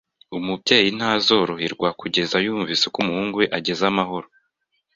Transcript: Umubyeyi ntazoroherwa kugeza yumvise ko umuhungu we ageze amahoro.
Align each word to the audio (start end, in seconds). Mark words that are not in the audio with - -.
Umubyeyi 0.37 0.89
ntazoroherwa 0.97 1.89
kugeza 1.99 2.35
yumvise 2.45 2.85
ko 2.93 2.97
umuhungu 3.03 3.35
we 3.41 3.45
ageze 3.57 3.83
amahoro. 3.91 4.27